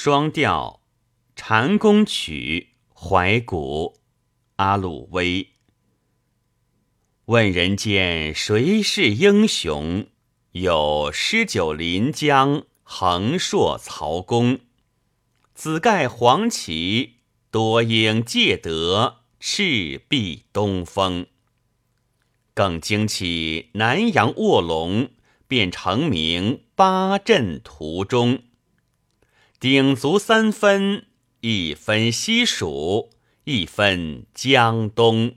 [0.00, 0.80] 双调
[1.34, 3.98] 《禅宫曲》怀古
[4.54, 5.48] 阿鲁威。
[7.24, 10.06] 问人间谁是英雄？
[10.52, 14.60] 有诗酒临江，横槊曹公。
[15.52, 17.14] 紫盖黄旗，
[17.50, 21.26] 多应借得，赤壁东风。
[22.54, 25.10] 更惊起南阳卧龙，
[25.48, 28.44] 便成名八阵图中。
[29.60, 31.06] 鼎足三分，
[31.40, 33.10] 一分西蜀，
[33.42, 35.34] 一分江东。